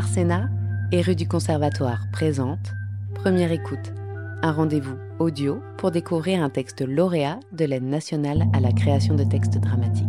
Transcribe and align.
Arsena 0.00 0.48
et 0.92 1.02
rue 1.02 1.14
du 1.14 1.28
Conservatoire 1.28 2.06
présente 2.10 2.72
Première 3.16 3.52
écoute, 3.52 3.92
un 4.40 4.50
rendez-vous 4.50 4.96
audio 5.18 5.62
pour 5.76 5.90
découvrir 5.90 6.42
un 6.42 6.48
texte 6.48 6.80
lauréat 6.80 7.38
de 7.52 7.66
l'aide 7.66 7.84
nationale 7.84 8.44
à 8.54 8.60
la 8.60 8.72
création 8.72 9.14
de 9.14 9.24
textes 9.24 9.58
dramatiques. 9.58 10.06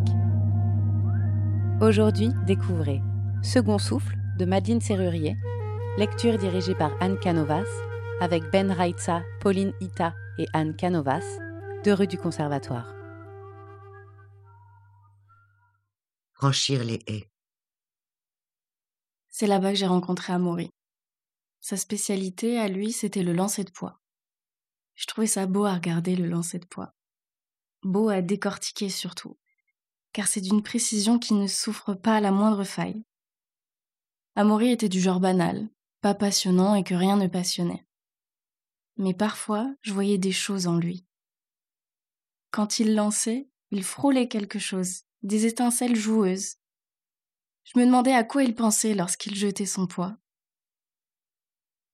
Aujourd'hui, 1.82 2.30
découvrez 2.48 3.02
Second 3.44 3.80
souffle 3.80 4.16
de 4.40 4.46
Madeleine 4.46 4.80
Serrurier, 4.80 5.36
lecture 5.98 6.38
dirigée 6.38 6.76
par 6.76 6.94
Anne 7.02 7.20
Canovas 7.20 7.68
avec 8.22 8.50
Ben 8.50 8.72
Raitsa, 8.72 9.24
Pauline 9.42 9.74
Ita 9.82 10.14
et 10.38 10.46
Anne 10.54 10.74
Canovas 10.74 11.38
de 11.84 11.92
rue 11.92 12.08
du 12.08 12.18
Conservatoire. 12.18 12.96
Franchir 16.32 16.82
les 16.86 17.02
haies. 17.08 17.31
C'est 19.32 19.48
là-bas 19.48 19.72
que 19.72 19.78
j'ai 19.78 19.88
rencontré 19.88 20.34
Amaury. 20.34 20.70
Sa 21.62 21.78
spécialité, 21.78 22.60
à 22.60 22.68
lui, 22.68 22.92
c'était 22.92 23.24
le 23.24 23.34
lancer 23.34 23.64
de 23.64 23.72
poids. 23.72 24.02
Je 24.96 25.08
trouvais 25.08 25.28
ça 25.28 25.46
beau 25.48 25.66
à 25.66 25.74
regarder, 25.74 26.16
le 26.16 26.28
lancer 26.28 26.60
de 26.60 26.66
poids. 26.66 26.94
Beau 27.82 28.10
à 28.10 28.22
décortiquer 28.22 28.90
surtout, 28.90 29.40
car 30.14 30.28
c'est 30.28 30.42
d'une 30.42 30.62
précision 30.62 31.18
qui 31.18 31.34
ne 31.34 31.48
souffre 31.48 31.94
pas 31.94 32.18
à 32.18 32.20
la 32.20 32.32
moindre 32.32 32.64
faille. 32.64 33.04
Amaury 34.36 34.70
était 34.72 34.90
du 34.90 35.00
genre 35.00 35.20
banal, 35.20 35.70
pas 36.02 36.14
passionnant 36.14 36.76
et 36.76 36.84
que 36.84 36.94
rien 36.94 37.16
ne 37.18 37.28
passionnait. 37.28 37.86
Mais 38.98 39.14
parfois, 39.14 39.74
je 39.82 39.94
voyais 39.94 40.18
des 40.18 40.32
choses 40.32 40.68
en 40.68 40.78
lui. 40.78 41.06
Quand 42.52 42.80
il 42.80 42.96
lançait, 42.96 43.50
il 43.72 43.84
frôlait 43.84 44.28
quelque 44.28 44.60
chose, 44.60 45.04
des 45.24 45.46
étincelles 45.46 45.96
joueuses, 45.96 46.58
je 47.64 47.80
me 47.80 47.86
demandais 47.86 48.14
à 48.14 48.24
quoi 48.24 48.44
il 48.44 48.56
pensait 48.56 48.94
lorsqu'il 48.94 49.36
jetait 49.36 49.66
son 49.66 49.88
poids. 49.88 50.18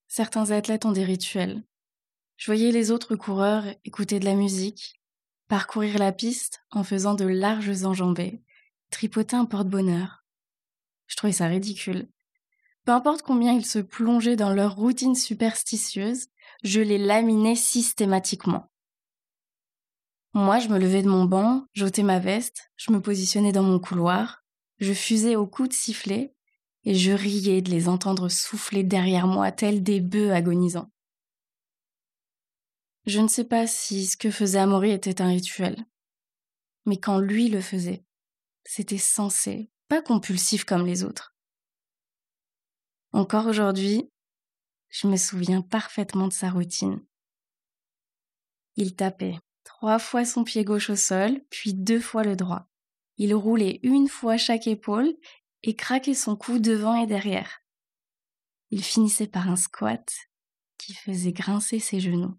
Certains 0.07 0.51
athlètes 0.51 0.85
ont 0.85 0.91
des 0.91 1.03
rituels. 1.03 1.63
Je 2.37 2.45
voyais 2.45 2.71
les 2.71 2.91
autres 2.91 3.15
coureurs 3.15 3.65
écouter 3.83 4.19
de 4.19 4.25
la 4.25 4.35
musique, 4.35 5.01
parcourir 5.47 5.97
la 5.97 6.11
piste 6.11 6.63
en 6.71 6.83
faisant 6.83 7.13
de 7.13 7.25
larges 7.25 7.83
enjambées, 7.83 8.41
tripoter 8.89 9.35
un 9.35 9.45
porte-bonheur. 9.45 10.23
Je 11.07 11.15
trouvais 11.15 11.33
ça 11.33 11.47
ridicule. 11.47 12.09
Peu 12.85 12.91
importe 12.93 13.21
combien 13.21 13.53
ils 13.53 13.65
se 13.65 13.79
plongeaient 13.79 14.35
dans 14.35 14.53
leur 14.53 14.75
routine 14.75 15.15
superstitieuse, 15.15 16.27
je 16.63 16.79
les 16.79 16.97
laminais 16.97 17.55
systématiquement. 17.55 18.71
Moi, 20.33 20.59
je 20.59 20.69
me 20.69 20.77
levais 20.77 21.01
de 21.01 21.09
mon 21.09 21.25
banc, 21.25 21.65
j'ôtais 21.73 22.03
ma 22.03 22.19
veste, 22.19 22.71
je 22.77 22.91
me 22.91 23.01
positionnais 23.01 23.51
dans 23.51 23.63
mon 23.63 23.79
couloir, 23.79 24.45
je 24.79 24.93
fusais 24.93 25.35
au 25.35 25.47
coup 25.47 25.67
de 25.67 25.73
sifflet, 25.73 26.33
et 26.83 26.95
je 26.95 27.11
riais 27.11 27.61
de 27.61 27.69
les 27.69 27.89
entendre 27.89 28.29
souffler 28.29 28.83
derrière 28.83 29.27
moi 29.27 29.51
tels 29.51 29.83
des 29.83 29.99
bœufs 29.99 30.31
agonisants. 30.31 30.89
Je 33.05 33.19
ne 33.19 33.27
sais 33.27 33.43
pas 33.43 33.67
si 33.67 34.05
ce 34.05 34.17
que 34.17 34.31
faisait 34.31 34.59
Amaury 34.59 34.91
était 34.91 35.21
un 35.21 35.27
rituel, 35.27 35.85
mais 36.85 36.97
quand 36.97 37.19
lui 37.19 37.49
le 37.49 37.61
faisait, 37.61 38.05
c'était 38.63 38.97
sensé, 38.97 39.69
pas 39.87 40.01
compulsif 40.01 40.63
comme 40.63 40.85
les 40.85 41.03
autres. 41.03 41.35
Encore 43.11 43.47
aujourd'hui, 43.47 44.09
je 44.89 45.07
me 45.07 45.17
souviens 45.17 45.61
parfaitement 45.61 46.27
de 46.27 46.33
sa 46.33 46.49
routine. 46.49 47.03
Il 48.75 48.95
tapait 48.95 49.39
trois 49.63 49.99
fois 49.99 50.23
son 50.23 50.43
pied 50.43 50.63
gauche 50.63 50.89
au 50.89 50.95
sol, 50.95 51.41
puis 51.49 51.73
deux 51.73 51.99
fois 51.99 52.23
le 52.23 52.35
droit. 52.35 52.69
Il 53.17 53.33
roulait 53.33 53.79
une 53.83 54.07
fois 54.07 54.37
chaque 54.37 54.67
épaule 54.67 55.15
et 55.63 55.75
craquait 55.75 56.13
son 56.13 56.35
cou 56.35 56.59
devant 56.59 56.95
et 56.95 57.07
derrière. 57.07 57.61
Il 58.69 58.83
finissait 58.83 59.27
par 59.27 59.49
un 59.49 59.55
squat 59.55 60.13
qui 60.77 60.93
faisait 60.93 61.31
grincer 61.31 61.79
ses 61.79 61.99
genoux. 61.99 62.35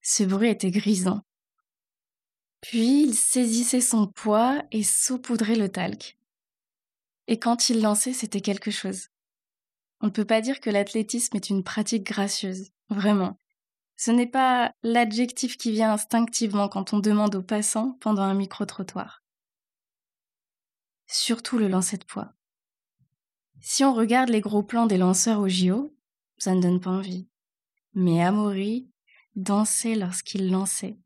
Ce 0.00 0.22
bruit 0.22 0.48
était 0.48 0.70
grisant. 0.70 1.22
Puis 2.60 3.02
il 3.02 3.14
saisissait 3.14 3.80
son 3.80 4.06
poids 4.06 4.62
et 4.70 4.82
saupoudrait 4.82 5.56
le 5.56 5.68
talc. 5.68 6.16
Et 7.26 7.38
quand 7.38 7.68
il 7.68 7.82
lançait, 7.82 8.14
c'était 8.14 8.40
quelque 8.40 8.70
chose. 8.70 9.08
On 10.00 10.06
ne 10.06 10.12
peut 10.12 10.24
pas 10.24 10.40
dire 10.40 10.60
que 10.60 10.70
l'athlétisme 10.70 11.36
est 11.36 11.50
une 11.50 11.62
pratique 11.62 12.04
gracieuse, 12.04 12.70
vraiment. 12.88 13.38
Ce 13.98 14.12
n'est 14.12 14.28
pas 14.28 14.72
l'adjectif 14.84 15.56
qui 15.56 15.72
vient 15.72 15.92
instinctivement 15.92 16.68
quand 16.68 16.92
on 16.92 17.00
demande 17.00 17.34
aux 17.34 17.42
passants 17.42 17.98
pendant 18.00 18.22
un 18.22 18.34
micro-trottoir. 18.34 19.24
Surtout 21.08 21.58
le 21.58 21.66
lancer 21.66 21.96
de 21.96 22.04
poids. 22.04 22.32
Si 23.60 23.82
on 23.82 23.92
regarde 23.92 24.28
les 24.28 24.40
gros 24.40 24.62
plans 24.62 24.86
des 24.86 24.98
lanceurs 24.98 25.40
au 25.40 25.48
JO, 25.48 25.96
ça 26.36 26.54
ne 26.54 26.62
donne 26.62 26.80
pas 26.80 26.92
envie. 26.92 27.28
Mais 27.92 28.22
Amaury 28.22 28.88
dansait 29.34 29.96
lorsqu'il 29.96 30.48
lançait. 30.48 30.96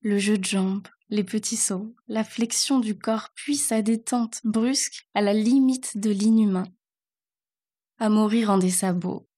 Le 0.00 0.18
jeu 0.18 0.36
de 0.36 0.44
jambes, 0.44 0.88
les 1.10 1.22
petits 1.22 1.56
sauts, 1.56 1.94
la 2.08 2.24
flexion 2.24 2.80
du 2.80 2.98
corps 2.98 3.28
puis 3.36 3.56
sa 3.56 3.82
détente 3.82 4.40
brusque 4.42 5.08
à 5.14 5.20
la 5.20 5.32
limite 5.32 5.96
de 5.96 6.10
l'inhumain. 6.10 6.66
Amaury 7.98 8.44
rendait 8.44 8.70
ça 8.70 8.92
beau. 8.92 9.28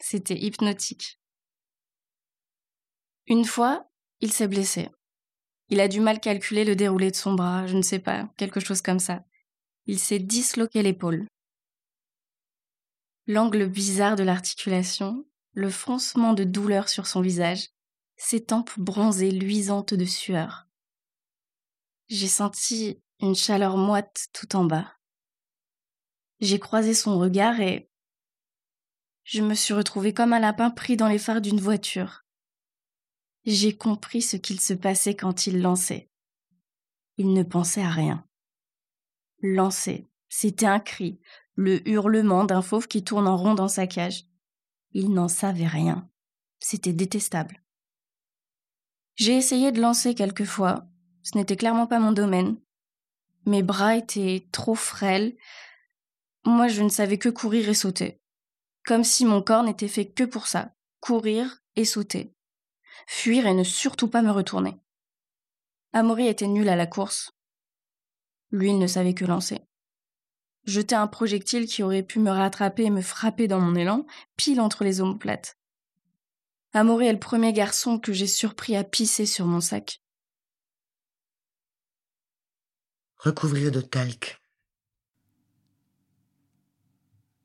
C'était 0.00 0.40
hypnotique. 0.40 1.21
Une 3.26 3.44
fois, 3.44 3.88
il 4.20 4.32
s'est 4.32 4.48
blessé. 4.48 4.88
Il 5.68 5.80
a 5.80 5.88
du 5.88 6.00
mal 6.00 6.20
calculer 6.20 6.64
le 6.64 6.76
déroulé 6.76 7.10
de 7.10 7.16
son 7.16 7.34
bras, 7.34 7.66
je 7.66 7.76
ne 7.76 7.82
sais 7.82 7.98
pas, 7.98 8.28
quelque 8.36 8.60
chose 8.60 8.82
comme 8.82 8.98
ça. 8.98 9.24
Il 9.86 9.98
s'est 9.98 10.18
disloqué 10.18 10.82
l'épaule. 10.82 11.26
L'angle 13.26 13.66
bizarre 13.66 14.16
de 14.16 14.22
l'articulation, 14.22 15.24
le 15.52 15.70
froncement 15.70 16.34
de 16.34 16.44
douleur 16.44 16.88
sur 16.88 17.06
son 17.06 17.20
visage, 17.20 17.68
ses 18.16 18.44
tempes 18.44 18.78
bronzées 18.78 19.30
luisantes 19.30 19.94
de 19.94 20.04
sueur. 20.04 20.66
J'ai 22.08 22.28
senti 22.28 23.00
une 23.20 23.34
chaleur 23.34 23.76
moite 23.76 24.28
tout 24.32 24.56
en 24.56 24.64
bas. 24.64 24.92
J'ai 26.40 26.58
croisé 26.58 26.92
son 26.92 27.18
regard 27.18 27.60
et 27.60 27.88
je 29.24 29.42
me 29.42 29.54
suis 29.54 29.74
retrouvée 29.74 30.12
comme 30.12 30.32
un 30.32 30.40
lapin 30.40 30.70
pris 30.70 30.96
dans 30.96 31.08
les 31.08 31.18
phares 31.18 31.40
d'une 31.40 31.60
voiture 31.60 32.21
j'ai 33.44 33.76
compris 33.76 34.22
ce 34.22 34.36
qu'il 34.36 34.60
se 34.60 34.72
passait 34.72 35.16
quand 35.16 35.46
il 35.46 35.60
lançait. 35.60 36.10
Il 37.16 37.32
ne 37.32 37.42
pensait 37.42 37.82
à 37.82 37.90
rien. 37.90 38.24
Lancer, 39.42 40.08
c'était 40.28 40.66
un 40.66 40.80
cri, 40.80 41.20
le 41.54 41.86
hurlement 41.88 42.44
d'un 42.44 42.62
fauve 42.62 42.86
qui 42.86 43.02
tourne 43.02 43.26
en 43.26 43.36
rond 43.36 43.54
dans 43.54 43.68
sa 43.68 43.86
cage. 43.86 44.24
Il 44.92 45.12
n'en 45.12 45.28
savait 45.28 45.66
rien. 45.66 46.08
C'était 46.60 46.92
détestable. 46.92 47.62
J'ai 49.16 49.36
essayé 49.36 49.72
de 49.72 49.80
lancer 49.80 50.14
quelquefois. 50.14 50.86
Ce 51.22 51.36
n'était 51.36 51.56
clairement 51.56 51.86
pas 51.86 51.98
mon 51.98 52.12
domaine. 52.12 52.56
Mes 53.44 53.62
bras 53.62 53.96
étaient 53.96 54.46
trop 54.52 54.74
frêles. 54.74 55.36
Moi, 56.44 56.68
je 56.68 56.82
ne 56.82 56.88
savais 56.88 57.18
que 57.18 57.28
courir 57.28 57.68
et 57.68 57.74
sauter. 57.74 58.20
Comme 58.84 59.04
si 59.04 59.24
mon 59.24 59.42
corps 59.42 59.64
n'était 59.64 59.88
fait 59.88 60.06
que 60.06 60.24
pour 60.24 60.46
ça. 60.46 60.74
Courir 61.00 61.58
et 61.74 61.84
sauter 61.84 62.34
fuir 63.06 63.46
et 63.46 63.54
ne 63.54 63.64
surtout 63.64 64.08
pas 64.08 64.22
me 64.22 64.30
retourner. 64.30 64.76
Amaury 65.92 66.26
était 66.26 66.46
nul 66.46 66.68
à 66.68 66.76
la 66.76 66.86
course. 66.86 67.32
Lui, 68.50 68.70
il 68.70 68.78
ne 68.78 68.86
savait 68.86 69.14
que 69.14 69.24
lancer. 69.24 69.60
Jeter 70.64 70.94
un 70.94 71.06
projectile 71.06 71.66
qui 71.66 71.82
aurait 71.82 72.02
pu 72.02 72.18
me 72.18 72.30
rattraper 72.30 72.84
et 72.84 72.90
me 72.90 73.02
frapper 73.02 73.48
dans 73.48 73.60
mon 73.60 73.74
élan, 73.74 74.06
pile 74.36 74.60
entre 74.60 74.84
les 74.84 75.00
omoplates. 75.00 75.58
Amaury 76.72 77.06
est 77.06 77.12
le 77.12 77.18
premier 77.18 77.52
garçon 77.52 77.98
que 77.98 78.12
j'ai 78.12 78.26
surpris 78.26 78.76
à 78.76 78.84
pisser 78.84 79.26
sur 79.26 79.46
mon 79.46 79.60
sac. 79.60 80.00
Recouvrir 83.16 83.70
de 83.70 83.80
talc. 83.80 84.40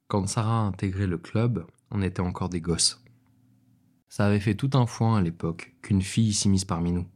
Quand 0.07 0.25
Sarah 0.27 0.61
a 0.61 0.63
intégré 0.63 1.05
le 1.05 1.17
club, 1.17 1.67
on 1.91 2.01
était 2.01 2.21
encore 2.21 2.49
des 2.49 2.61
gosses. 2.61 3.03
Ça 4.09 4.25
avait 4.25 4.39
fait 4.39 4.55
tout 4.55 4.71
un 4.73 4.85
foin 4.85 5.17
à 5.17 5.21
l'époque 5.21 5.75
qu'une 5.81 6.01
fille 6.01 6.33
s'y 6.33 6.49
mise 6.49 6.65
parmi 6.65 6.91
nous. 6.91 7.07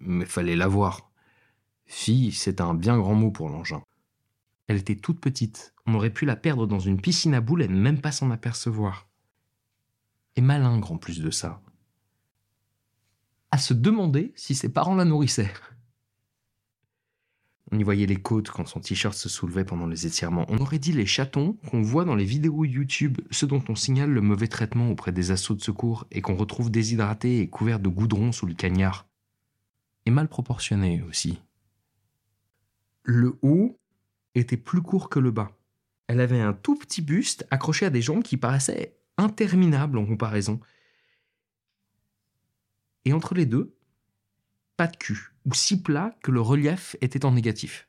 Mais 0.00 0.24
fallait 0.24 0.56
la 0.56 0.68
voir. 0.68 1.10
Fille, 1.86 2.32
c'est 2.32 2.60
un 2.60 2.74
bien 2.74 2.98
grand 2.98 3.14
mot 3.14 3.30
pour 3.30 3.48
l'engin. 3.48 3.82
Elle 4.68 4.76
était 4.76 4.96
toute 4.96 5.20
petite, 5.20 5.74
on 5.86 5.94
aurait 5.94 6.12
pu 6.12 6.26
la 6.26 6.36
perdre 6.36 6.66
dans 6.66 6.78
une 6.78 7.00
piscine 7.00 7.34
à 7.34 7.40
boules 7.40 7.62
et 7.62 7.68
ne 7.68 7.80
même 7.80 8.00
pas 8.00 8.12
s'en 8.12 8.30
apercevoir. 8.30 9.08
Et 10.36 10.42
malingre 10.42 10.92
en 10.92 10.98
plus 10.98 11.20
de 11.20 11.30
ça. 11.30 11.62
À 13.50 13.56
se 13.56 13.72
demander 13.72 14.32
si 14.36 14.54
ses 14.54 14.68
parents 14.70 14.94
la 14.94 15.06
nourrissaient. 15.06 15.52
On 17.70 17.78
y 17.78 17.82
voyait 17.82 18.06
les 18.06 18.16
côtes 18.16 18.50
quand 18.50 18.66
son 18.66 18.80
t-shirt 18.80 19.14
se 19.14 19.28
soulevait 19.28 19.64
pendant 19.64 19.86
les 19.86 20.06
étirements. 20.06 20.46
On 20.48 20.58
aurait 20.58 20.78
dit 20.78 20.92
les 20.92 21.04
chatons 21.04 21.58
qu'on 21.70 21.82
voit 21.82 22.04
dans 22.04 22.14
les 22.14 22.24
vidéos 22.24 22.64
YouTube, 22.64 23.18
ceux 23.30 23.46
dont 23.46 23.62
on 23.68 23.74
signale 23.74 24.10
le 24.10 24.22
mauvais 24.22 24.48
traitement 24.48 24.90
auprès 24.90 25.12
des 25.12 25.30
assauts 25.30 25.54
de 25.54 25.60
secours 25.60 26.06
et 26.10 26.22
qu'on 26.22 26.36
retrouve 26.36 26.70
déshydratés 26.70 27.40
et 27.40 27.48
couverts 27.48 27.80
de 27.80 27.88
goudron 27.88 28.32
sous 28.32 28.46
le 28.46 28.54
cagnard. 28.54 29.06
Et 30.06 30.10
mal 30.10 30.28
proportionnés 30.28 31.02
aussi. 31.02 31.40
Le 33.02 33.38
haut 33.42 33.78
était 34.34 34.56
plus 34.56 34.80
court 34.80 35.10
que 35.10 35.18
le 35.18 35.30
bas. 35.30 35.50
Elle 36.06 36.20
avait 36.20 36.40
un 36.40 36.54
tout 36.54 36.76
petit 36.76 37.02
buste 37.02 37.46
accroché 37.50 37.84
à 37.84 37.90
des 37.90 38.00
jambes 38.00 38.22
qui 38.22 38.38
paraissaient 38.38 38.96
interminables 39.18 39.98
en 39.98 40.06
comparaison. 40.06 40.58
Et 43.04 43.12
entre 43.12 43.34
les 43.34 43.44
deux, 43.44 43.74
pas 44.78 44.86
de 44.86 44.96
cul, 44.96 45.34
ou 45.44 45.52
si 45.54 45.82
plat 45.82 46.16
que 46.22 46.30
le 46.30 46.40
relief 46.40 46.96
était 47.00 47.24
en 47.24 47.32
négatif. 47.32 47.88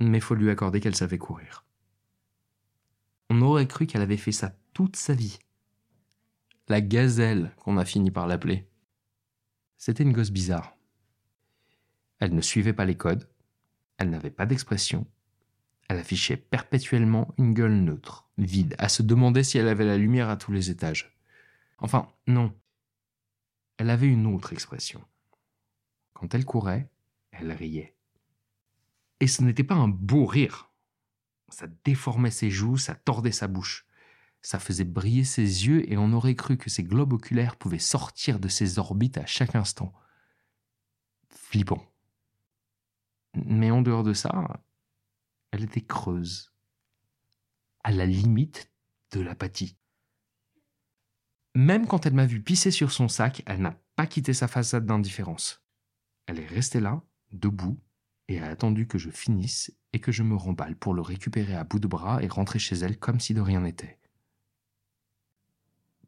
Mais 0.00 0.18
faut 0.18 0.34
lui 0.34 0.50
accorder 0.50 0.80
qu'elle 0.80 0.96
savait 0.96 1.18
courir. 1.18 1.66
On 3.28 3.42
aurait 3.42 3.68
cru 3.68 3.86
qu'elle 3.86 4.00
avait 4.00 4.16
fait 4.16 4.32
ça 4.32 4.56
toute 4.72 4.96
sa 4.96 5.12
vie. 5.12 5.38
La 6.68 6.80
gazelle 6.80 7.54
qu'on 7.58 7.76
a 7.76 7.84
fini 7.84 8.10
par 8.10 8.26
l'appeler. 8.26 8.66
C'était 9.76 10.04
une 10.04 10.14
gosse 10.14 10.30
bizarre. 10.30 10.74
Elle 12.18 12.34
ne 12.34 12.40
suivait 12.40 12.72
pas 12.72 12.86
les 12.86 12.96
codes, 12.96 13.28
elle 13.98 14.08
n'avait 14.08 14.30
pas 14.30 14.46
d'expression, 14.46 15.06
elle 15.88 15.98
affichait 15.98 16.38
perpétuellement 16.38 17.34
une 17.36 17.52
gueule 17.52 17.76
neutre, 17.76 18.26
vide, 18.38 18.74
à 18.78 18.88
se 18.88 19.02
demander 19.02 19.44
si 19.44 19.58
elle 19.58 19.68
avait 19.68 19.84
la 19.84 19.98
lumière 19.98 20.30
à 20.30 20.38
tous 20.38 20.50
les 20.50 20.70
étages. 20.70 21.14
Enfin, 21.76 22.10
non. 22.26 22.54
Elle 23.76 23.90
avait 23.90 24.08
une 24.08 24.26
autre 24.26 24.54
expression. 24.54 25.04
Quand 26.16 26.34
elle 26.34 26.46
courait, 26.46 26.90
elle 27.30 27.52
riait. 27.52 27.94
Et 29.20 29.26
ce 29.26 29.42
n'était 29.42 29.64
pas 29.64 29.74
un 29.74 29.88
beau 29.88 30.24
rire. 30.24 30.72
Ça 31.50 31.66
déformait 31.84 32.30
ses 32.30 32.50
joues, 32.50 32.78
ça 32.78 32.94
tordait 32.94 33.32
sa 33.32 33.48
bouche. 33.48 33.86
Ça 34.40 34.58
faisait 34.58 34.84
briller 34.84 35.24
ses 35.24 35.42
yeux 35.42 35.92
et 35.92 35.98
on 35.98 36.14
aurait 36.14 36.34
cru 36.34 36.56
que 36.56 36.70
ses 36.70 36.84
globes 36.84 37.12
oculaires 37.12 37.56
pouvaient 37.56 37.78
sortir 37.78 38.38
de 38.38 38.48
ses 38.48 38.78
orbites 38.78 39.18
à 39.18 39.26
chaque 39.26 39.54
instant. 39.54 39.92
Flippant. 41.28 41.84
Mais 43.34 43.70
en 43.70 43.82
dehors 43.82 44.02
de 44.02 44.14
ça, 44.14 44.62
elle 45.50 45.64
était 45.64 45.84
creuse, 45.84 46.54
à 47.84 47.90
la 47.92 48.06
limite 48.06 48.72
de 49.10 49.20
l'apathie. 49.20 49.76
Même 51.54 51.86
quand 51.86 52.06
elle 52.06 52.14
m'a 52.14 52.24
vu 52.24 52.40
pisser 52.40 52.70
sur 52.70 52.90
son 52.90 53.08
sac, 53.08 53.42
elle 53.44 53.60
n'a 53.60 53.78
pas 53.96 54.06
quitté 54.06 54.32
sa 54.32 54.48
façade 54.48 54.86
d'indifférence. 54.86 55.65
Elle 56.26 56.40
est 56.40 56.46
restée 56.46 56.80
là, 56.80 57.02
debout, 57.32 57.80
et 58.28 58.40
a 58.40 58.46
attendu 58.46 58.86
que 58.86 58.98
je 58.98 59.10
finisse 59.10 59.72
et 59.92 60.00
que 60.00 60.12
je 60.12 60.22
me 60.22 60.36
remballe 60.36 60.76
pour 60.76 60.94
le 60.94 61.02
récupérer 61.02 61.54
à 61.54 61.64
bout 61.64 61.78
de 61.78 61.86
bras 61.86 62.22
et 62.22 62.28
rentrer 62.28 62.58
chez 62.58 62.76
elle 62.76 62.98
comme 62.98 63.20
si 63.20 63.34
de 63.34 63.40
rien 63.40 63.60
n'était. 63.60 63.98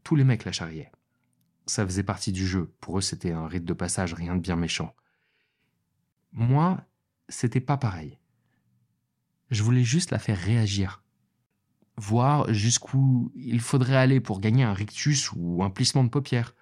Tous 0.03 0.17
les 0.17 0.25
mecs 0.25 0.45
la 0.45 0.53
charriaient. 0.53 0.93
Ça 1.67 1.85
faisait 1.85 2.03
partie 2.03 2.33
du 2.33 2.47
jeu, 2.47 2.75
pour 2.81 2.99
eux 2.99 3.03
c'était 3.03 3.33
un 3.33 3.47
rite 3.47 3.65
de 3.65 3.73
passage, 3.75 4.15
rien 4.15 4.35
de 4.35 4.41
bien 4.41 4.57
méchant. 4.57 4.95
Moi, 6.33 6.85
c'était 7.29 7.61
pas 7.61 7.77
pareil. 7.77 8.19
Je 9.51 9.63
voulais 9.63 9.85
juste 9.85 10.11
la 10.11 10.19
faire 10.19 10.39
réagir. 10.39 11.03
Voir 11.97 12.53
jusqu'où 12.53 13.33
il 13.35 13.61
faudrait 13.61 13.97
aller 13.97 14.21
pour 14.21 14.41
gagner 14.41 14.63
un 14.63 14.73
rictus 14.73 15.31
ou 15.35 15.63
un 15.63 15.71
plissement 15.71 16.05
de 16.05 16.11
paupières. 16.11 16.55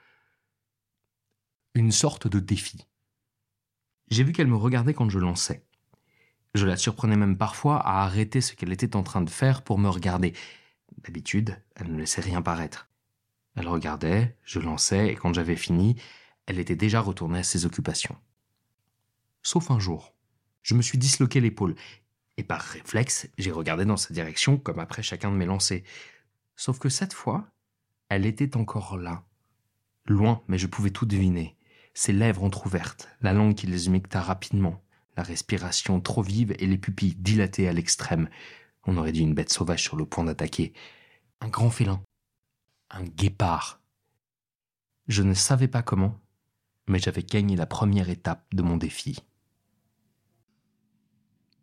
Une 1.75 1.93
sorte 1.93 2.27
de 2.27 2.41
défi. 2.41 2.87
J'ai 4.09 4.23
vu 4.23 4.33
qu'elle 4.33 4.47
me 4.47 4.57
regardait 4.57 4.95
quand 4.95 5.11
je 5.11 5.19
lançais. 5.19 5.65
Je 6.55 6.65
la 6.65 6.77
surprenais 6.77 7.17
même 7.17 7.37
parfois 7.37 7.79
à 7.79 8.05
arrêter 8.05 8.41
ce 8.41 8.55
qu'elle 8.55 8.73
était 8.73 8.97
en 8.97 9.03
train 9.03 9.21
de 9.21 9.31
faire 9.31 9.63
pour 9.63 9.79
me 9.79 9.89
regarder. 9.89 10.33
D'habitude, 11.03 11.61
elle 11.75 11.93
ne 11.93 11.99
laissait 11.99 12.21
rien 12.21 12.41
paraître. 12.41 12.89
Elle 13.57 13.69
regardait, 13.69 14.37
je 14.45 14.61
lançais, 14.61 15.09
et 15.09 15.17
quand 15.17 15.35
j'avais 15.35 15.57
fini, 15.57 15.97
elle 16.47 16.59
était 16.59 16.77
déjà 16.77 17.01
retournée 17.01 17.41
à 17.41 17.43
ses 17.43 17.67
occupations. 17.67 18.17
Sauf 19.43 19.71
un 19.71 19.81
jour. 19.81 20.15
Je 20.63 20.75
me 20.75 20.83
suis 20.83 20.99
disloqué 20.99 21.41
l'épaule, 21.41 21.75
et 22.37 22.45
par 22.45 22.61
réflexe, 22.61 23.29
j'ai 23.39 23.51
regardé 23.51 23.85
dans 23.85 23.97
sa 23.97 24.15
direction 24.15 24.57
comme 24.57 24.79
après 24.79 25.03
chacun 25.03 25.31
de 25.31 25.37
mes 25.37 25.47
lancers. 25.47 25.83
Sauf 26.55 26.79
que 26.79 26.89
cette 26.89 27.13
fois, 27.13 27.49
elle 28.09 28.27
était 28.27 28.57
encore 28.57 28.97
là. 28.97 29.25
Loin, 30.07 30.43
mais 30.49 30.59
je 30.59 30.67
pouvais 30.67 30.91
tout 30.91 31.07
deviner 31.07 31.56
ses 31.97 32.13
lèvres 32.13 32.45
entr'ouvertes, 32.45 33.09
la 33.23 33.33
langue 33.33 33.55
qui 33.55 33.67
les 33.67 33.87
humecta 33.87 34.21
rapidement, 34.21 34.83
la 35.17 35.23
respiration 35.23 35.99
trop 35.99 36.21
vive 36.21 36.55
et 36.59 36.67
les 36.67 36.77
pupilles 36.77 37.15
dilatées 37.15 37.69
à 37.69 37.73
l'extrême. 37.73 38.29
On 38.85 38.99
aurait 38.99 39.13
dit 39.13 39.23
une 39.23 39.33
bête 39.33 39.51
sauvage 39.51 39.83
sur 39.83 39.97
le 39.97 40.05
point 40.05 40.25
d'attaquer. 40.25 40.75
Un 41.41 41.49
grand 41.49 41.71
félin. 41.71 42.03
Un 42.91 43.03
guépard. 43.03 43.81
Je 45.09 45.23
ne 45.23 45.33
savais 45.33 45.69
pas 45.69 45.83
comment, 45.83 46.21
mais 46.87 46.99
j'avais 46.99 47.23
gagné 47.23 47.57
la 47.57 47.67
première 47.67 48.11
étape 48.11 48.45
de 48.55 48.61
mon 48.61 48.77
défi. 48.77 49.17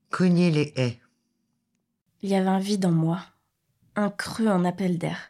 Cogner 0.10 0.50
les 0.50 0.74
haies. 0.76 1.00
Il 2.24 2.30
y 2.30 2.36
avait 2.36 2.50
un 2.50 2.60
vide 2.60 2.88
en 2.88 2.92
moi, 2.92 3.24
un 3.96 4.10
creux 4.10 4.48
en 4.48 4.66
appel 4.66 4.98
d'air, 4.98 5.30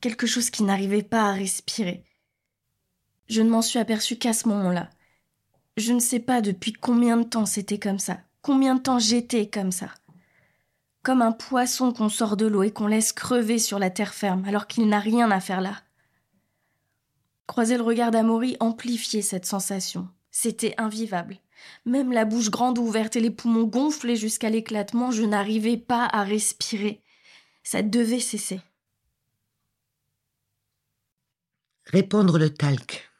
quelque 0.00 0.26
chose 0.26 0.48
qui 0.48 0.62
n'arrivait 0.62 1.02
pas 1.02 1.28
à 1.28 1.34
respirer. 1.34 2.06
Je 3.28 3.42
ne 3.42 3.50
m'en 3.50 3.62
suis 3.62 3.78
aperçue 3.78 4.16
qu'à 4.16 4.32
ce 4.32 4.48
moment-là. 4.48 4.90
Je 5.76 5.92
ne 5.92 6.00
sais 6.00 6.20
pas 6.20 6.40
depuis 6.40 6.72
combien 6.72 7.16
de 7.16 7.24
temps 7.24 7.46
c'était 7.46 7.78
comme 7.78 7.98
ça, 7.98 8.18
combien 8.42 8.76
de 8.76 8.80
temps 8.80 8.98
j'étais 8.98 9.48
comme 9.48 9.72
ça. 9.72 9.88
Comme 11.02 11.20
un 11.20 11.32
poisson 11.32 11.92
qu'on 11.92 12.08
sort 12.08 12.36
de 12.36 12.46
l'eau 12.46 12.62
et 12.62 12.70
qu'on 12.70 12.86
laisse 12.86 13.12
crever 13.12 13.58
sur 13.58 13.78
la 13.78 13.90
terre 13.90 14.14
ferme 14.14 14.44
alors 14.46 14.66
qu'il 14.66 14.88
n'a 14.88 15.00
rien 15.00 15.30
à 15.30 15.40
faire 15.40 15.60
là. 15.60 15.82
Croiser 17.46 17.76
le 17.76 17.82
regard 17.82 18.10
d'Amaury 18.10 18.56
amplifiait 18.60 19.22
cette 19.22 19.46
sensation. 19.46 20.08
C'était 20.30 20.74
invivable. 20.78 21.38
Même 21.84 22.12
la 22.12 22.24
bouche 22.24 22.50
grande 22.50 22.78
ouverte 22.78 23.16
et 23.16 23.20
les 23.20 23.30
poumons 23.30 23.64
gonflés 23.64 24.16
jusqu'à 24.16 24.50
l'éclatement, 24.50 25.10
je 25.10 25.22
n'arrivais 25.22 25.76
pas 25.76 26.06
à 26.06 26.24
respirer. 26.24 27.02
Ça 27.62 27.82
devait 27.82 28.20
cesser. 28.20 28.60
Répandre 31.86 32.38
le 32.38 32.50
talc. 32.50 33.10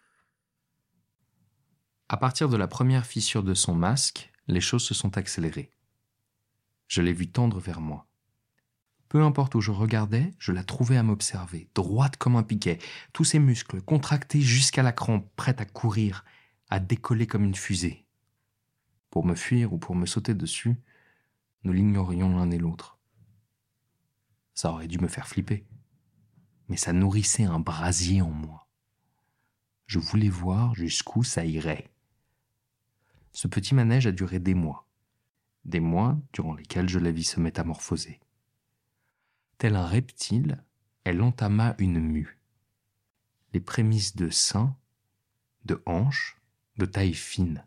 À 2.14 2.16
partir 2.16 2.48
de 2.48 2.56
la 2.56 2.68
première 2.68 3.06
fissure 3.06 3.42
de 3.42 3.54
son 3.54 3.74
masque, 3.74 4.30
les 4.46 4.60
choses 4.60 4.84
se 4.84 4.94
sont 4.94 5.18
accélérées. 5.18 5.72
Je 6.86 7.02
l'ai 7.02 7.12
vue 7.12 7.28
tendre 7.28 7.58
vers 7.58 7.80
moi. 7.80 8.06
Peu 9.08 9.20
importe 9.24 9.56
où 9.56 9.60
je 9.60 9.72
regardais, 9.72 10.32
je 10.38 10.52
la 10.52 10.62
trouvais 10.62 10.96
à 10.96 11.02
m'observer, 11.02 11.68
droite 11.74 12.16
comme 12.16 12.36
un 12.36 12.44
piquet, 12.44 12.78
tous 13.12 13.24
ses 13.24 13.40
muscles 13.40 13.82
contractés 13.82 14.40
jusqu'à 14.40 14.84
la 14.84 14.92
crampe, 14.92 15.28
prête 15.34 15.60
à 15.60 15.64
courir, 15.64 16.24
à 16.70 16.78
décoller 16.78 17.26
comme 17.26 17.42
une 17.42 17.56
fusée. 17.56 18.06
Pour 19.10 19.26
me 19.26 19.34
fuir 19.34 19.72
ou 19.72 19.78
pour 19.78 19.96
me 19.96 20.06
sauter 20.06 20.34
dessus, 20.34 20.76
nous 21.64 21.72
l'ignorions 21.72 22.36
l'un 22.36 22.52
et 22.52 22.58
l'autre. 22.58 23.00
Ça 24.54 24.70
aurait 24.70 24.86
dû 24.86 25.00
me 25.00 25.08
faire 25.08 25.26
flipper, 25.26 25.66
mais 26.68 26.76
ça 26.76 26.92
nourrissait 26.92 27.42
un 27.42 27.58
brasier 27.58 28.22
en 28.22 28.30
moi. 28.30 28.68
Je 29.86 29.98
voulais 29.98 30.28
voir 30.28 30.76
jusqu'où 30.76 31.24
ça 31.24 31.44
irait. 31.44 31.90
Ce 33.34 33.48
petit 33.48 33.74
manège 33.74 34.06
a 34.06 34.12
duré 34.12 34.38
des 34.38 34.54
mois. 34.54 34.86
Des 35.64 35.80
mois 35.80 36.16
durant 36.32 36.54
lesquels 36.54 36.88
je 36.88 37.00
la 37.00 37.10
vis 37.10 37.24
se 37.24 37.40
métamorphoser. 37.40 38.20
Tel 39.58 39.74
un 39.74 39.86
reptile, 39.86 40.62
elle 41.02 41.20
entama 41.20 41.74
une 41.78 41.98
mue. 41.98 42.38
Les 43.52 43.60
prémices 43.60 44.14
de 44.14 44.30
sein, 44.30 44.76
de 45.64 45.82
hanches, 45.84 46.40
de 46.76 46.86
taille 46.86 47.14
fine. 47.14 47.66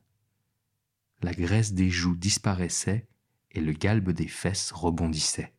La 1.21 1.33
graisse 1.33 1.73
des 1.73 1.89
joues 1.89 2.15
disparaissait 2.15 3.05
et 3.51 3.59
le 3.59 3.73
galbe 3.73 4.11
des 4.11 4.27
fesses 4.27 4.71
rebondissait. 4.71 5.53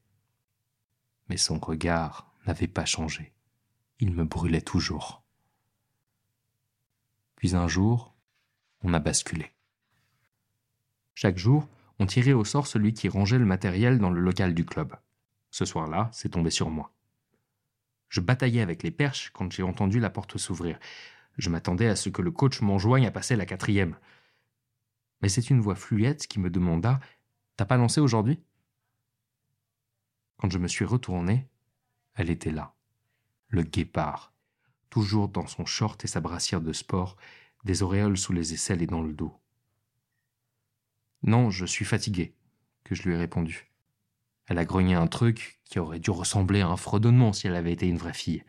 Mais 1.29 1.37
son 1.37 1.59
regard 1.59 2.33
n'avait 2.47 2.67
pas 2.67 2.87
changé. 2.87 3.35
Il 4.01 4.13
me 4.13 4.25
brûlait 4.25 4.63
toujours. 4.63 5.23
Puis 7.37 7.55
un 7.55 7.69
jour, 7.69 8.15
on 8.83 8.95
a 8.95 9.01
basculé. 9.01 9.53
Chaque 11.21 11.37
jour, 11.37 11.67
on 11.99 12.07
tirait 12.07 12.33
au 12.33 12.45
sort 12.45 12.69
celui 12.69 12.95
qui 12.95 13.09
rangeait 13.09 13.41
le 13.41 13.45
matériel 13.45 13.99
dans 13.99 14.11
le 14.11 14.21
local 14.21 14.55
du 14.55 14.65
club. 14.65 14.95
Ce 15.51 15.65
soir-là, 15.65 16.09
c'est 16.13 16.29
tombé 16.29 16.49
sur 16.49 16.71
moi. 16.71 16.93
Je 18.09 18.21
bataillais 18.21 18.61
avec 18.61 18.85
les 18.85 18.93
perches 18.93 19.33
quand 19.35 19.51
j'ai 19.51 19.65
entendu 19.65 19.99
la 19.99 20.11
porte 20.11 20.39
s'ouvrir. 20.39 20.79
Je 21.37 21.51
m'attendais 21.51 21.89
à 21.89 21.97
ce 21.97 22.09
que 22.09 22.23
le 22.23 22.31
coach 22.31 22.61
m'enjoigne 22.61 23.05
à 23.05 23.11
passer 23.11 23.35
la 23.35 23.47
quatrième. 23.47 23.97
Mais 25.21 25.29
c'est 25.29 25.51
une 25.51 25.61
voix 25.61 25.75
fluette 25.75 26.29
qui 26.29 26.39
me 26.39 26.51
demanda 26.51 27.01
T'as 27.57 27.65
pas 27.65 27.79
lancé 27.79 28.01
aujourd'hui? 28.01 28.39
Quand 30.37 30.53
je 30.53 30.59
me 30.59 30.69
suis 30.69 30.85
retourné, 30.85 31.49
elle 32.15 32.31
était 32.31 32.53
là, 32.53 32.77
le 33.49 33.65
guépard, 33.65 34.33
toujours 34.89 35.27
dans 35.27 35.49
son 35.49 35.67
short 35.67 36.05
et 36.05 36.07
sa 36.07 36.21
brassière 36.21 36.61
de 36.61 36.73
sport, 36.73 37.17
des 37.65 37.83
auréoles 37.83 38.19
sous 38.19 38.33
les 38.33 38.55
aisselles 38.55 38.83
et 38.83 38.87
dans 38.87 39.03
le 39.03 39.15
dos. 39.15 39.37
Non, 41.23 41.51
je 41.51 41.67
suis 41.67 41.85
fatigué, 41.85 42.35
que 42.85 42.95
je 42.95 43.03
lui 43.03 43.15
ai 43.15 43.19
répondu. 43.19 43.71
Elle 44.47 44.59
a 44.59 44.65
grogné 44.65 44.95
un 44.95 45.07
truc 45.07 45.61
qui 45.65 45.79
aurait 45.79 45.99
dû 45.99 46.11
ressembler 46.11 46.61
à 46.61 46.69
un 46.69 46.77
fredonnement 46.77 47.33
si 47.33 47.47
elle 47.47 47.57
avait 47.57 47.73
été 47.73 47.87
une 47.87 47.99
vraie 47.99 48.15
fille. 48.15 48.45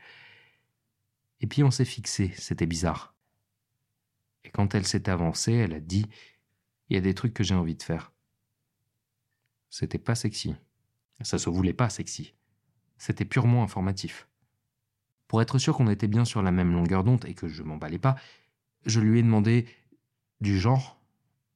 Et 1.41 1.47
puis 1.47 1.63
on 1.63 1.71
s'est 1.71 1.85
fixé, 1.85 2.31
c'était 2.37 2.65
bizarre. 2.65 3.15
Et 4.43 4.49
quand 4.49 4.75
elle 4.75 4.87
s'est 4.87 5.09
avancée, 5.09 5.53
elle 5.53 5.73
a 5.73 5.79
dit 5.79 6.05
Il 6.89 6.95
y 6.95 6.97
a 6.97 7.01
des 7.01 7.13
trucs 7.13 7.33
que 7.33 7.43
j'ai 7.43 7.55
envie 7.55 7.75
de 7.75 7.83
faire. 7.83 8.13
C'était 9.69 9.99
pas 9.99 10.15
sexy. 10.15 10.55
Ça 11.21 11.37
se 11.37 11.49
voulait 11.49 11.73
pas 11.73 11.89
sexy. 11.89 12.33
C'était 12.97 13.25
purement 13.25 13.63
informatif. 13.63 14.27
Pour 15.27 15.41
être 15.41 15.59
sûr 15.59 15.75
qu'on 15.75 15.89
était 15.89 16.07
bien 16.07 16.25
sur 16.25 16.41
la 16.41 16.51
même 16.51 16.73
longueur 16.73 17.03
d'onde 17.03 17.25
et 17.25 17.33
que 17.33 17.47
je 17.47 17.61
m'emballais 17.61 17.99
pas, 17.99 18.15
je 18.85 18.99
lui 18.99 19.19
ai 19.19 19.23
demandé 19.23 19.67
du 20.41 20.57
genre, 20.57 20.98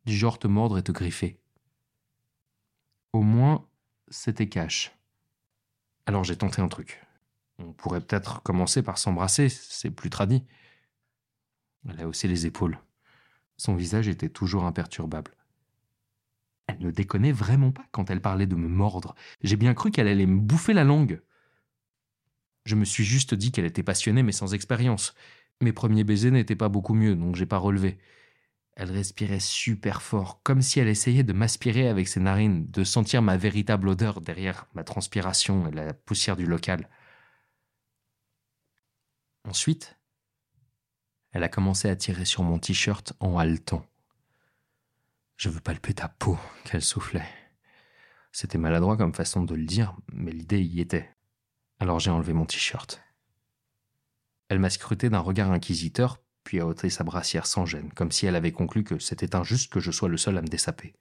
du 0.05 0.15
genre 0.15 0.39
te 0.39 0.47
mordre 0.47 0.77
et 0.77 0.83
te 0.83 0.91
griffer. 0.91 1.39
Au 3.13 3.21
moins, 3.21 3.67
c'était 4.09 4.49
cash. 4.49 4.91
Alors 6.05 6.23
j'ai 6.23 6.35
tenté 6.35 6.61
un 6.61 6.67
truc. 6.67 7.01
On 7.59 7.71
pourrait 7.71 8.01
peut-être 8.01 8.41
commencer 8.43 8.81
par 8.81 8.97
s'embrasser, 8.97 9.49
c'est 9.49 9.91
plus 9.91 10.09
tradit. 10.09 10.43
Elle 11.87 12.01
a 12.01 12.07
haussé 12.07 12.27
les 12.27 12.45
épaules. 12.45 12.79
Son 13.57 13.75
visage 13.75 14.07
était 14.07 14.29
toujours 14.29 14.65
imperturbable. 14.65 15.31
Elle 16.67 16.79
ne 16.79 16.91
déconnait 16.91 17.31
vraiment 17.31 17.71
pas 17.71 17.85
quand 17.91 18.09
elle 18.09 18.21
parlait 18.21 18.47
de 18.47 18.55
me 18.55 18.67
mordre. 18.67 19.15
J'ai 19.41 19.57
bien 19.57 19.73
cru 19.73 19.91
qu'elle 19.91 20.07
allait 20.07 20.25
me 20.25 20.39
bouffer 20.39 20.73
la 20.73 20.83
langue. 20.83 21.21
Je 22.65 22.75
me 22.75 22.85
suis 22.85 23.03
juste 23.03 23.33
dit 23.33 23.51
qu'elle 23.51 23.65
était 23.65 23.83
passionnée 23.83 24.23
mais 24.23 24.31
sans 24.31 24.53
expérience. 24.53 25.13
Mes 25.61 25.73
premiers 25.73 26.03
baisers 26.03 26.31
n'étaient 26.31 26.55
pas 26.55 26.69
beaucoup 26.69 26.93
mieux, 26.93 27.15
donc 27.15 27.35
j'ai 27.35 27.45
pas 27.45 27.57
relevé. 27.57 27.99
Elle 28.75 28.91
respirait 28.91 29.39
super 29.39 30.01
fort, 30.01 30.41
comme 30.41 30.61
si 30.61 30.79
elle 30.79 30.87
essayait 30.87 31.23
de 31.23 31.33
m'aspirer 31.33 31.87
avec 31.87 32.07
ses 32.07 32.19
narines, 32.19 32.69
de 32.71 32.83
sentir 32.83 33.21
ma 33.21 33.37
véritable 33.37 33.87
odeur 33.87 34.19
derrière 34.19 34.67
ma 34.73 34.83
transpiration 34.83 35.67
et 35.67 35.71
la 35.71 35.93
poussière 35.93 36.35
du 36.35 36.47
local. 36.47 36.89
Ensuite, 39.45 39.97
elle 41.31 41.43
a 41.43 41.49
commencé 41.49 41.89
à 41.89 41.95
tirer 41.95 42.25
sur 42.25 42.43
mon 42.43 42.57
t-shirt 42.57 43.13
en 43.19 43.37
haletant. 43.37 43.85
Je 45.35 45.49
veux 45.49 45.59
palper 45.59 45.93
ta 45.93 46.07
peau, 46.07 46.39
qu'elle 46.63 46.81
soufflait. 46.81 47.27
C'était 48.31 48.57
maladroit 48.57 48.97
comme 48.97 49.13
façon 49.13 49.43
de 49.43 49.53
le 49.53 49.65
dire, 49.65 49.95
mais 50.11 50.31
l'idée 50.31 50.61
y 50.61 50.79
était. 50.79 51.15
Alors 51.79 51.99
j'ai 51.99 52.11
enlevé 52.11 52.33
mon 52.33 52.45
t-shirt. 52.45 53.03
Elle 54.49 54.59
m'a 54.59 54.69
scruté 54.69 55.09
d'un 55.09 55.19
regard 55.19 55.51
inquisiteur, 55.51 56.19
puis 56.43 56.59
a 56.59 56.67
ôté 56.67 56.89
sa 56.89 57.03
brassière 57.03 57.45
sans 57.45 57.65
gêne, 57.65 57.91
comme 57.93 58.11
si 58.11 58.25
elle 58.25 58.35
avait 58.35 58.51
conclu 58.51 58.83
que 58.83 58.99
c'était 58.99 59.35
injuste 59.35 59.71
que 59.71 59.79
je 59.79 59.91
sois 59.91 60.09
le 60.09 60.17
seul 60.17 60.37
à 60.37 60.41
me 60.41 60.47
dessaper. 60.47 60.95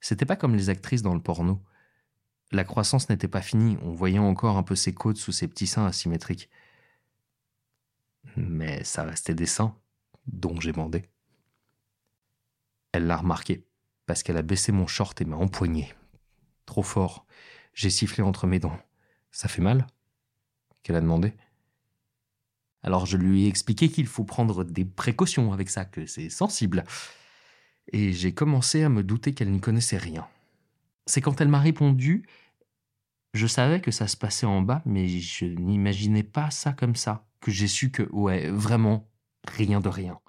C'était 0.00 0.26
pas 0.26 0.36
comme 0.36 0.56
les 0.56 0.68
actrices 0.68 1.02
dans 1.02 1.14
le 1.14 1.22
porno. 1.22 1.62
La 2.50 2.64
croissance 2.64 3.08
n'était 3.08 3.28
pas 3.28 3.40
finie, 3.40 3.78
on 3.82 3.92
voyait 3.92 4.18
encore 4.18 4.56
un 4.56 4.62
peu 4.62 4.74
ses 4.74 4.92
côtes 4.92 5.16
sous 5.16 5.32
ses 5.32 5.48
petits 5.48 5.66
seins 5.66 5.86
asymétriques. 5.86 6.50
Mais 8.36 8.84
ça 8.84 9.04
restait 9.04 9.34
des 9.34 9.46
seins, 9.46 9.76
dont 10.26 10.60
j'ai 10.60 10.72
bandé. 10.72 11.08
Elle 12.92 13.06
l'a 13.06 13.16
remarqué, 13.16 13.66
parce 14.06 14.22
qu'elle 14.22 14.36
a 14.36 14.42
baissé 14.42 14.72
mon 14.72 14.86
short 14.86 15.20
et 15.20 15.24
m'a 15.24 15.36
empoigné. 15.36 15.94
Trop 16.66 16.82
fort. 16.82 17.26
J'ai 17.72 17.90
sifflé 17.90 18.22
entre 18.22 18.46
mes 18.46 18.58
dents. 18.58 18.78
Ça 19.30 19.48
fait 19.48 19.62
mal? 19.62 19.86
Qu'elle 20.82 20.96
a 20.96 21.00
demandé. 21.00 21.32
Alors 22.82 23.06
je 23.06 23.16
lui 23.16 23.44
ai 23.44 23.48
expliqué 23.48 23.88
qu'il 23.88 24.06
faut 24.06 24.24
prendre 24.24 24.64
des 24.64 24.84
précautions 24.84 25.52
avec 25.52 25.70
ça, 25.70 25.84
que 25.84 26.06
c'est 26.06 26.28
sensible. 26.28 26.84
Et 27.92 28.12
j'ai 28.12 28.32
commencé 28.32 28.82
à 28.82 28.88
me 28.88 29.02
douter 29.02 29.34
qu'elle 29.34 29.50
n'y 29.50 29.60
connaissait 29.60 29.98
rien. 29.98 30.26
C'est 31.06 31.20
quand 31.20 31.40
elle 31.40 31.48
m'a 31.48 31.60
répondu, 31.60 32.26
je 33.34 33.46
savais 33.46 33.80
que 33.80 33.90
ça 33.90 34.08
se 34.08 34.16
passait 34.16 34.46
en 34.46 34.62
bas, 34.62 34.82
mais 34.84 35.08
je 35.08 35.46
n'imaginais 35.46 36.22
pas 36.22 36.50
ça 36.50 36.72
comme 36.72 36.96
ça, 36.96 37.26
que 37.40 37.50
j'ai 37.50 37.66
su 37.66 37.90
que, 37.90 38.02
ouais, 38.12 38.50
vraiment, 38.50 39.08
rien 39.48 39.80
de 39.80 39.88
rien. 39.88 40.20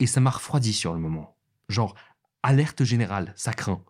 Et 0.00 0.06
ça 0.06 0.20
m'a 0.20 0.30
refroidi 0.30 0.72
sur 0.72 0.92
le 0.92 0.98
moment. 0.98 1.36
Genre, 1.68 1.94
alerte 2.42 2.84
générale, 2.84 3.32
ça 3.36 3.52
craint. 3.52 3.84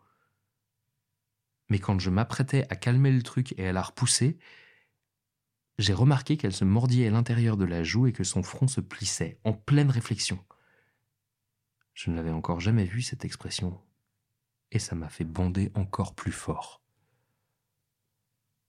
Mais 1.71 1.79
quand 1.79 1.99
je 1.99 2.11
m'apprêtais 2.11 2.67
à 2.69 2.77
calmer 2.77 3.11
le 3.11 3.23
truc 3.23 3.55
et 3.59 3.69
à 3.69 3.73
la 3.73 3.83
repousser, 3.83 4.39
j'ai 5.79 5.93
remarqué 5.93 6.37
qu'elle 6.37 6.53
se 6.53 6.65
mordillait 6.65 7.11
l'intérieur 7.11 7.57
de 7.57 7.65
la 7.65 7.83
joue 7.83 8.07
et 8.07 8.13
que 8.13 8.25
son 8.25 8.43
front 8.43 8.69
se 8.69 8.81
plissait, 8.81 9.39
en 9.45 9.53
pleine 9.53 9.91
réflexion. 9.91 10.39
Je 11.95 12.11
ne 12.11 12.17
l'avais 12.17 12.31
encore 12.31 12.61
jamais 12.61 12.85
vue, 12.85 13.03
cette 13.03 13.25
expression, 13.25 13.81
et 14.71 14.79
ça 14.79 14.95
m'a 14.95 15.09
fait 15.09 15.25
bonder 15.25 15.71
encore 15.75 16.15
plus 16.15 16.33
fort. 16.33 16.83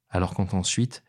Alors 0.09 0.33
quand 0.33 0.53
ensuite, 0.53 1.03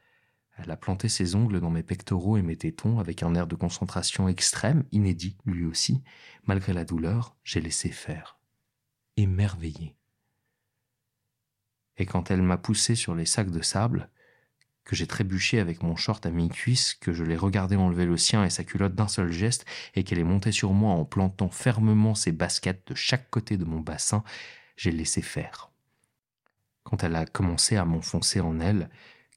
elle 0.57 0.71
a 0.71 0.77
planté 0.77 1.09
ses 1.09 1.35
ongles 1.35 1.61
dans 1.61 1.71
mes 1.71 1.83
pectoraux 1.83 2.39
et 2.39 2.43
mes 2.43 2.57
tétons 2.57 2.99
avec 2.99 3.23
un 3.23 3.35
air 3.35 3.47
de 3.47 3.55
concentration 3.55 4.29
extrême, 4.29 4.85
inédit 4.91 5.37
lui 5.45 5.65
aussi, 5.65 6.03
malgré 6.45 6.73
la 6.73 6.85
douleur, 6.85 7.37
j'ai 7.45 7.61
laissé 7.61 7.91
faire. 7.91 8.39
Émerveillé. 9.17 9.97
Et 11.99 12.07
quand 12.07 12.31
elle 12.31 12.43
m'a 12.43 12.59
poussé 12.59 12.95
sur 12.95 13.15
les 13.15 13.27
sacs 13.27 13.51
de 13.51 13.63
sable, 13.63 14.11
que 14.87 14.95
j'ai 14.95 15.09
trébuché 15.09 15.59
avec 15.59 15.83
mon 15.83 15.97
short 15.97 16.25
à 16.25 16.31
mi-cuisse, 16.31 16.95
que 16.95 17.13
je 17.13 17.25
l'ai 17.25 17.37
regardé 17.37 17.75
enlever 17.75 18.07
le 18.07 18.17
sien 18.17 18.45
et 18.45 18.51
sa 18.51 18.65
culotte 18.65 18.95
d'un 18.95 19.09
seul 19.09 19.33
geste, 19.33 19.67
et 19.95 20.05
qu'elle 20.05 20.21
est 20.21 20.25
montée 20.25 20.53
sur 20.53 20.73
moi 20.73 20.93
en 20.93 21.05
plantant 21.05 21.51
fermement 21.51 22.15
ses 22.15 22.33
baskets 22.33 22.87
de 22.87 22.95
chaque 22.95 23.29
côté 23.29 23.57
de 23.57 23.65
mon 23.65 23.81
bassin, 23.81 24.23
j'ai 24.77 24.93
laissé 24.93 25.23
faire. 25.23 25.71
Quand 26.85 27.03
elle 27.03 27.17
a 27.17 27.27
commencé 27.27 27.77
à 27.77 27.85
m'enfoncer 27.85 28.41
en 28.41 28.61
elle, 28.61 28.89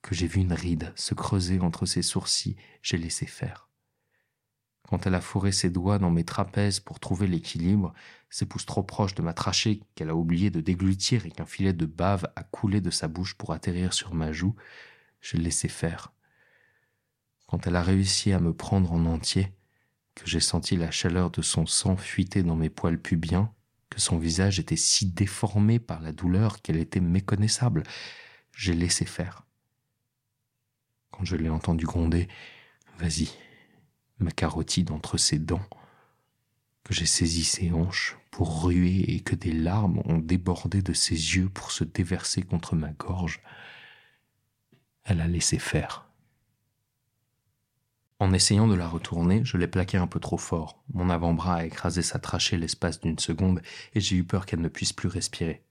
que 0.03 0.13
j'ai 0.13 0.27
vu 0.27 0.39
une 0.39 0.53
ride 0.53 0.93
se 0.95 1.15
creuser 1.15 1.59
entre 1.59 1.87
ses 1.87 2.03
sourcils, 2.03 2.55
j'ai 2.83 2.97
laissé 2.97 3.25
faire. 3.25 3.69
Quand 4.87 5.05
elle 5.05 5.15
a 5.15 5.21
fourré 5.21 5.51
ses 5.51 5.69
doigts 5.69 5.99
dans 5.99 6.11
mes 6.11 6.23
trapèzes 6.23 6.79
pour 6.79 6.99
trouver 6.99 7.27
l'équilibre, 7.27 7.93
ses 8.29 8.45
pouces 8.45 8.65
trop 8.65 8.83
proches 8.83 9.15
de 9.15 9.21
ma 9.23 9.33
trachée 9.33 9.81
qu'elle 9.95 10.09
a 10.09 10.15
oublié 10.15 10.51
de 10.51 10.61
déglutir 10.61 11.25
et 11.25 11.31
qu'un 11.31 11.45
filet 11.45 11.73
de 11.73 11.85
bave 11.85 12.27
a 12.35 12.43
coulé 12.43 12.81
de 12.81 12.89
sa 12.91 13.07
bouche 13.07 13.35
pour 13.35 13.53
atterrir 13.53 13.93
sur 13.93 14.13
ma 14.13 14.31
joue, 14.31 14.55
je 15.21 15.37
laissais 15.37 15.67
faire. 15.67 16.13
Quand 17.47 17.65
elle 17.65 17.75
a 17.75 17.83
réussi 17.83 18.31
à 18.31 18.39
me 18.39 18.53
prendre 18.53 18.91
en 18.91 19.05
entier, 19.05 19.51
que 20.15 20.27
j'ai 20.27 20.39
senti 20.39 20.75
la 20.75 20.91
chaleur 20.91 21.31
de 21.31 21.41
son 21.41 21.65
sang 21.65 21.97
fuiter 21.97 22.43
dans 22.43 22.55
mes 22.55 22.69
poils 22.69 23.01
pubiens, 23.01 23.53
que 23.89 23.99
son 23.99 24.17
visage 24.17 24.59
était 24.59 24.75
si 24.75 25.07
déformé 25.07 25.79
par 25.79 26.01
la 26.01 26.11
douleur 26.11 26.61
qu'elle 26.61 26.77
était 26.77 26.99
méconnaissable, 26.99 27.83
j'ai 28.53 28.73
laissé 28.73 29.05
faire. 29.05 29.45
Quand 31.11 31.25
je 31.25 31.35
l'ai 31.35 31.49
entendu 31.49 31.85
gronder 31.85 32.27
Vas-y, 32.99 33.29
ma 34.19 34.31
carotide 34.31 34.91
entre 34.91 35.17
ses 35.17 35.39
dents, 35.39 35.65
que 36.83 36.93
j'ai 36.93 37.05
saisi 37.05 37.45
ses 37.45 37.71
hanches 37.71 38.17
pour 38.29 38.63
ruer 38.63 39.15
et 39.15 39.21
que 39.21 39.35
des 39.35 39.53
larmes 39.53 40.01
ont 40.05 40.17
débordé 40.17 40.81
de 40.81 40.91
ses 40.91 41.13
yeux 41.13 41.47
pour 41.49 41.71
se 41.71 41.85
déverser 41.85 42.41
contre 42.41 42.75
ma 42.75 42.89
gorge, 42.89 43.41
elle 45.09 45.21
a 45.21 45.27
laissé 45.27 45.59
faire. 45.59 46.05
En 48.19 48.33
essayant 48.33 48.67
de 48.67 48.75
la 48.75 48.87
retourner, 48.87 49.43
je 49.45 49.57
l'ai 49.57 49.67
plaqué 49.67 49.97
un 49.97 50.07
peu 50.07 50.19
trop 50.19 50.37
fort. 50.37 50.83
Mon 50.93 51.09
avant-bras 51.09 51.55
a 51.55 51.65
écrasé 51.65 52.01
sa 52.01 52.19
trachée 52.19 52.57
l'espace 52.57 52.99
d'une 52.99 53.17
seconde 53.17 53.61
et 53.93 54.01
j'ai 54.01 54.17
eu 54.17 54.23
peur 54.23 54.45
qu'elle 54.45 54.61
ne 54.61 54.67
puisse 54.67 54.93
plus 54.93 55.07
respirer. 55.07 55.63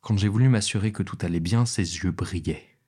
Quand 0.00 0.18
j'ai 0.18 0.28
voulu 0.28 0.48
m'assurer 0.48 0.92
que 0.92 1.02
tout 1.02 1.18
allait 1.22 1.40
bien, 1.40 1.66
ses 1.66 1.82
yeux 1.82 2.10
brillaient. 2.10 2.78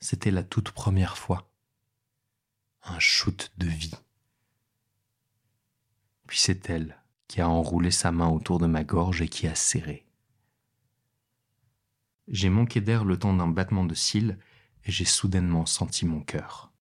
C'était 0.00 0.30
la 0.30 0.44
toute 0.44 0.70
première 0.70 1.18
fois. 1.18 1.50
Un 2.84 2.98
shoot 3.00 3.50
de 3.58 3.66
vie. 3.66 3.94
Puis 6.26 6.38
c'est 6.38 6.70
elle 6.70 6.96
qui 7.26 7.40
a 7.40 7.48
enroulé 7.48 7.90
sa 7.90 8.12
main 8.12 8.28
autour 8.28 8.58
de 8.58 8.66
ma 8.66 8.84
gorge 8.84 9.20
et 9.20 9.28
qui 9.28 9.46
a 9.48 9.54
serré. 9.54 10.07
J'ai 12.30 12.50
manqué 12.50 12.80
d'air 12.80 13.04
le 13.04 13.18
temps 13.18 13.34
d'un 13.34 13.48
battement 13.48 13.84
de 13.84 13.94
cils 13.94 14.38
et 14.84 14.92
j'ai 14.92 15.06
soudainement 15.06 15.64
senti 15.64 16.04
mon 16.04 16.20
cœur. 16.20 16.72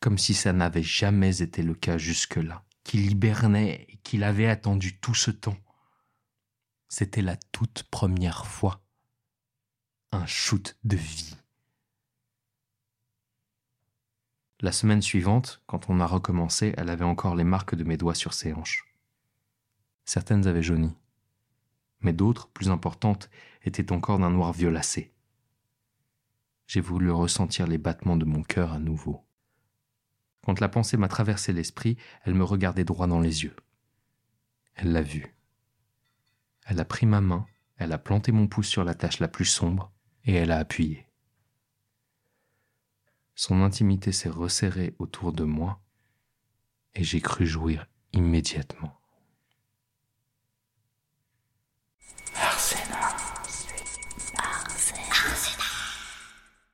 Comme 0.00 0.18
si 0.18 0.32
ça 0.34 0.52
n'avait 0.52 0.82
jamais 0.82 1.42
été 1.42 1.62
le 1.62 1.74
cas 1.74 1.98
jusque-là, 1.98 2.64
qu'il 2.82 3.10
hibernait 3.10 3.86
et 3.88 3.96
qu'il 3.98 4.24
avait 4.24 4.46
attendu 4.46 4.98
tout 4.98 5.14
ce 5.14 5.30
temps. 5.30 5.58
C'était 6.88 7.22
la 7.22 7.36
toute 7.52 7.82
première 7.84 8.46
fois. 8.46 8.80
Un 10.12 10.24
shoot 10.26 10.78
de 10.84 10.96
vie. 10.96 11.36
La 14.60 14.72
semaine 14.72 15.02
suivante, 15.02 15.62
quand 15.66 15.90
on 15.90 16.00
a 16.00 16.06
recommencé, 16.06 16.72
elle 16.78 16.88
avait 16.88 17.04
encore 17.04 17.34
les 17.34 17.44
marques 17.44 17.74
de 17.74 17.84
mes 17.84 17.98
doigts 17.98 18.14
sur 18.14 18.32
ses 18.32 18.54
hanches. 18.54 18.86
Certaines 20.06 20.46
avaient 20.46 20.62
jauni 20.62 20.96
mais 22.00 22.12
d'autres, 22.12 22.48
plus 22.48 22.70
importantes, 22.70 23.30
étaient 23.66 23.92
encore 23.92 24.18
d'un 24.18 24.30
noir 24.30 24.52
violacé. 24.52 25.12
J'ai 26.66 26.80
voulu 26.80 27.10
ressentir 27.10 27.66
les 27.66 27.78
battements 27.78 28.16
de 28.16 28.24
mon 28.24 28.42
cœur 28.42 28.72
à 28.72 28.78
nouveau. 28.78 29.24
Quand 30.44 30.60
la 30.60 30.68
pensée 30.68 30.96
m'a 30.96 31.08
traversé 31.08 31.52
l'esprit, 31.52 31.96
elle 32.24 32.34
me 32.34 32.44
regardait 32.44 32.84
droit 32.84 33.06
dans 33.06 33.20
les 33.20 33.44
yeux. 33.44 33.56
Elle 34.74 34.92
l'a 34.92 35.02
vu. 35.02 35.34
Elle 36.66 36.80
a 36.80 36.84
pris 36.84 37.06
ma 37.06 37.20
main, 37.20 37.46
elle 37.76 37.92
a 37.92 37.98
planté 37.98 38.32
mon 38.32 38.46
pouce 38.46 38.68
sur 38.68 38.84
la 38.84 38.94
tache 38.94 39.20
la 39.20 39.28
plus 39.28 39.44
sombre, 39.44 39.92
et 40.24 40.34
elle 40.34 40.50
a 40.50 40.58
appuyé. 40.58 41.06
Son 43.34 43.62
intimité 43.62 44.12
s'est 44.12 44.28
resserrée 44.28 44.94
autour 44.98 45.32
de 45.32 45.44
moi, 45.44 45.80
et 46.94 47.04
j'ai 47.04 47.20
cru 47.20 47.46
jouir 47.46 47.86
immédiatement. 48.12 48.98